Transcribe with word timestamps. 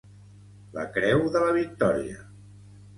La 0.79 0.87
Creu 0.97 1.23
de 1.37 1.45
la 1.47 1.55
Victòria. 1.61 2.29